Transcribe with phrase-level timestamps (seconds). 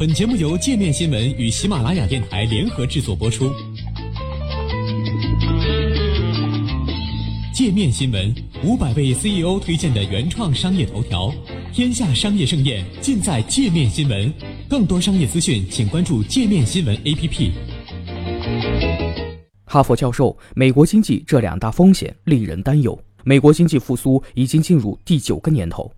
[0.00, 3.52] 本节目由界面新闻与喜马拉雅电台联合制作播出。
[7.52, 8.34] 界面新闻
[8.64, 11.30] 五百位 CEO 推荐的原创商业头条，
[11.70, 14.32] 天下商业盛宴尽在界面新闻。
[14.70, 17.50] 更多商业资讯，请关注界面新闻 APP。
[19.66, 22.98] 哈佛教授，美国经济这两大风险令人担忧。
[23.22, 25.92] 美国经济复苏已经进入第九个年头。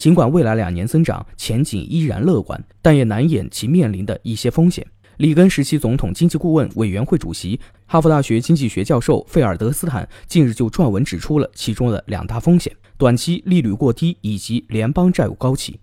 [0.00, 4.84] 尽管未来两年增长前景依然乐观，但也难掩其面临的一些风险。
[5.18, 15.78] 里根时期总统经济顾问委员会主席、哈佛大学经济学教授费尔德斯坦近日就撰文指出了其中的两大风险：短期利率过低以及联邦债务高企。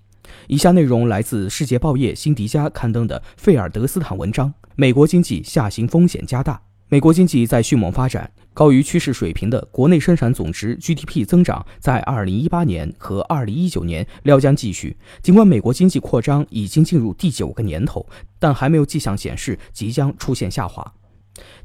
[0.48, 6.60] 以下内容来自《世界报业》辛迪加刊登的费尔德斯坦文章：美国经济下行风险加大。
[6.90, 14.98] 美国经济在迅猛发展，高于趋势水平的国内生产总值 GDP 增长在2018年和2019年料将继续。
[15.22, 18.04] 尽管美国经济扩张已经进入第九个年头，
[18.40, 20.92] 但还没有迹象显示即将出现下滑。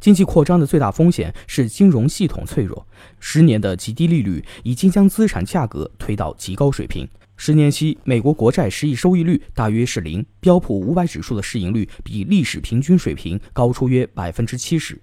[0.00, 2.86] 经济扩张的最大风险是金融系统脆弱。
[3.18, 7.08] 十年的极低利率已经将资产价格推到极高水平。
[7.38, 15.00] 十年期美国国债实益收益率大约是零，标普五百指数的市盈率比历史平均水平高出约百分之七十。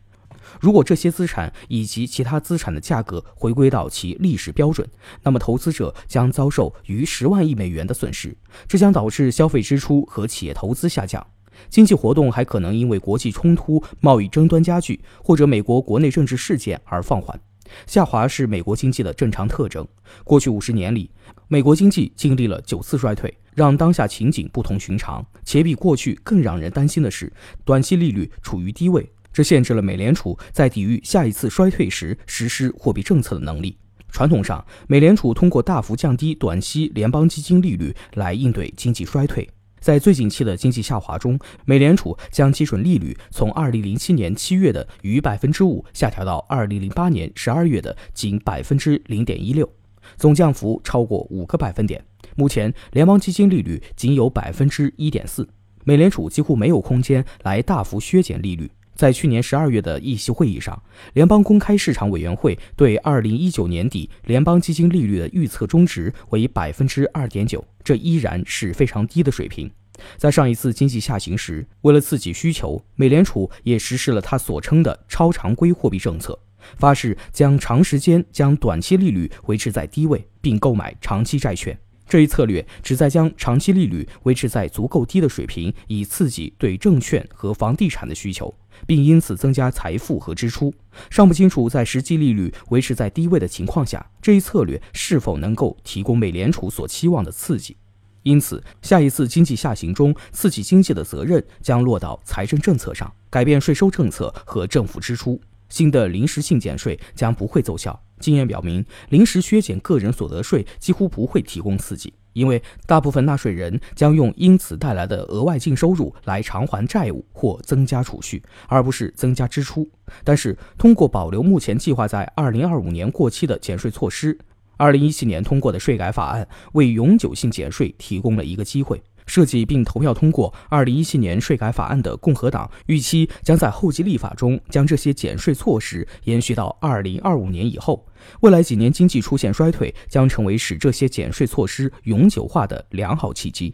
[0.60, 4.88] 如果这些资产以及其他资产的价格回归到其历史标准，
[5.24, 8.36] 那么投资者将遭受逾十万亿美元的损失，
[8.68, 11.26] 这将导致消费支出和企业投资下降。
[11.70, 17.38] 经济活动还可能因为国际冲突、贸易争端加剧或者美国国内政治事件而放缓。
[17.86, 19.88] 下滑是美国经济的正常特征。
[20.24, 21.12] 过去五十年里，
[21.48, 25.24] 美国经济经历了九次衰退，让当下情景不同寻常。
[25.44, 27.32] 且比过去更让人担心的是，
[27.64, 29.08] 短期利率处于低位。
[29.40, 33.78] 这限制了美联储在抵御下一次衰退时实施货币政策的能力。
[34.10, 39.50] 传统上，美联储通过大幅降低短期联邦基金利率来应对经济衰退。
[39.80, 49.72] 在最近期的经济下滑中，美联储将基准利率从2007年7月的逾百分之五下调到2008年12月的仅百分之零点一六，
[50.18, 52.04] 总降幅超过五个百分点。
[52.36, 55.48] 目前，联邦基金利率仅有百分之一点四，
[55.86, 58.70] 美联储几乎没有空间来大幅削减利率。
[59.00, 60.78] 在去年十二月的议息会议上，
[61.14, 69.72] 联邦公开市场委员会对二零一九年底联邦基金利率的预测中值为百分之二点九，这依然是非常低的水平。
[70.18, 76.38] 在上一次经济下行时，为了刺激需求，美联储也实施了它所称的超常规货币政策，
[76.76, 81.80] 发誓将长时间将短期利率维持在低位，并购买长期债券。
[82.06, 88.54] 这一策略旨在将长期利率维持在足够低的水平，以刺激对证券和房地产的需求，
[88.88, 90.74] 并因此增加财富和支出。
[91.10, 97.76] 尚不清楚在实际利率维持在低位的情况下，这一策略是否能够提供美联储所期望的刺激。
[98.24, 105.40] 因此，下一次经济下行中，刺激经济的责任将落到财政政策上，改变税收政策和政府支出。
[105.70, 107.98] 新的临时性减税将不会奏效。
[108.20, 119.90] 经验表明，临时削减个人所得税几乎不会提供刺激，因为大部分纳税人将用因此带来的额外净收入来偿还债务或增加储蓄，而不是增加支出。
[120.24, 124.38] 但是，通过保留目前计划在2025年过期的减税措施
[124.78, 129.02] ，2017年通过的税改法案为永久性减税提供了一个机会。
[129.30, 138.06] 设计并投票通过2017年税改法案的共和党预期将在后继立法中将这些减税措施延续到2025年以后。
[138.42, 143.74] 未来几年经济出现衰退，将成为使这些减税措施永久化的良好契机。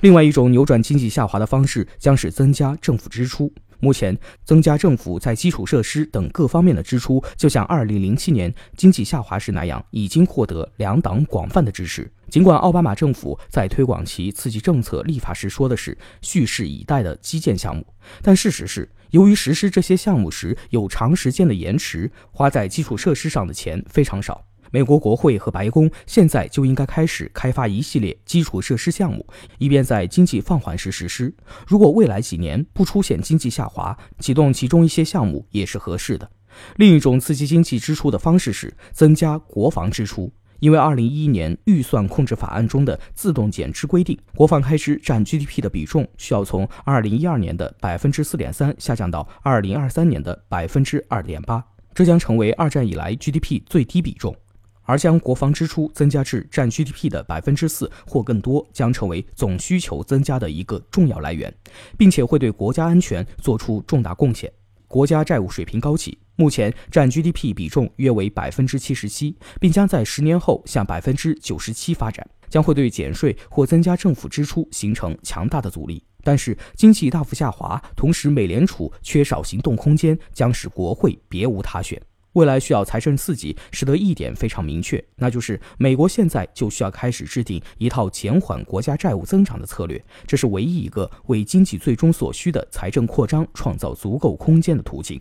[0.00, 3.52] 另外一种扭转经济下滑的方式将是增加政府支出。
[3.82, 12.08] 目前，增加政府在基础设施等各方面的支出，就像2007年经济下滑时那样，已经获得两党广泛的支持。
[12.30, 17.84] 尽管奥巴马政府在推广其刺激政策立法时说的是蓄势以待的基建项目，
[18.22, 24.44] 但事实是，由于实施这些项目时有长时间的延迟，花在基础设施上的钱非常少。
[24.72, 29.24] 美国国会和白宫现在就应该开始开发一系列基础设施项目，
[29.58, 31.32] 以便在经济放缓时实施。
[31.66, 36.30] 如果未来几年不出现经济下滑，启动其中一些项目也是合适的。
[36.76, 51.62] 另一种刺激经济支出的方式是增加国防支出，因为2011年预算控制法案中的自动减支规定，国防开支占 GDP 的比重需要从2012年的百分之四点三下降到2023年的百分之二点八，
[51.92, 54.34] 这将成为二战以来 GDP 最低比重。
[54.84, 61.52] 而将国防支出增加至占 GDP 的百分之四或更多，将成为总需求增加的一个重要来源，
[61.96, 64.52] 并且会对国家安全做出重大贡献。
[64.88, 76.04] 国家债务水平高企，目前占 GDP 比重约为百分之七十七，并将在十年后向百分之九十七发展，将会对减税或增加政府支出形成强大的阻力。
[76.22, 82.00] 但是经济大幅下滑，同时美联储缺少行动空间，将使国会别无他选。
[82.34, 95.20] 未来需要财政刺激，使得一点非常明确，那就是美国现在就需要开始制定一套减缓国家债务增长的策略，这是唯一一个为经济最终所需的财政扩张创造足够空间的途径。